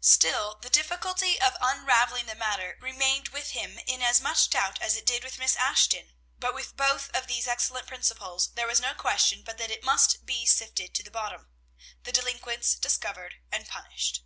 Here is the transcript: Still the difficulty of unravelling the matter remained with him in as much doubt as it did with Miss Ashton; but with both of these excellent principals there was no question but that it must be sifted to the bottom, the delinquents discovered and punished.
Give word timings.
Still 0.00 0.54
the 0.62 0.70
difficulty 0.70 1.38
of 1.38 1.54
unravelling 1.60 2.24
the 2.24 2.34
matter 2.34 2.78
remained 2.80 3.28
with 3.28 3.50
him 3.50 3.78
in 3.80 4.00
as 4.00 4.22
much 4.22 4.48
doubt 4.48 4.80
as 4.80 4.96
it 4.96 5.04
did 5.04 5.22
with 5.22 5.38
Miss 5.38 5.54
Ashton; 5.54 6.14
but 6.38 6.54
with 6.54 6.78
both 6.78 7.10
of 7.10 7.26
these 7.26 7.46
excellent 7.46 7.86
principals 7.86 8.48
there 8.54 8.66
was 8.66 8.80
no 8.80 8.94
question 8.94 9.42
but 9.42 9.58
that 9.58 9.70
it 9.70 9.84
must 9.84 10.24
be 10.24 10.46
sifted 10.46 10.94
to 10.94 11.02
the 11.02 11.10
bottom, 11.10 11.50
the 12.04 12.10
delinquents 12.12 12.74
discovered 12.74 13.34
and 13.52 13.68
punished. 13.68 14.22